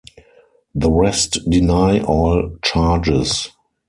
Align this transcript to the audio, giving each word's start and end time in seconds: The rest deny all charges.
The 0.73 0.89
rest 0.89 1.47
deny 1.47 1.99
all 1.99 2.57
charges. 2.63 3.49